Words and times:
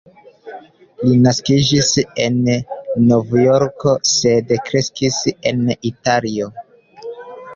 Li 1.07 1.17
naskiĝis 1.25 1.89
en 2.23 2.39
Novjorko, 3.11 3.93
sed 4.13 4.55
kreskis 4.69 5.19
en 5.51 5.61
Italio. 5.93 6.49